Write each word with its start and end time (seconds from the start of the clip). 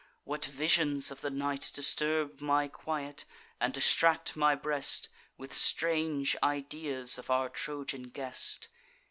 what 0.23 0.45
visions 0.45 1.11
of 1.11 1.21
the 1.21 1.29
night 1.29 1.69
Disturb 1.75 2.41
my 2.41 2.67
quiet, 2.67 3.23
and 3.59 3.71
distract 3.71 4.35
my 4.35 4.55
breast 4.55 5.09
With 5.37 5.53
strange 5.53 6.35
ideas 6.41 7.19
of 7.19 7.29
our 7.29 7.49
Trojan 7.49 8.09
guest! 8.09 8.69